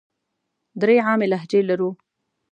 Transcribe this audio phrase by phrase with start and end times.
[0.81, 1.89] درې عامې لهجې لرو.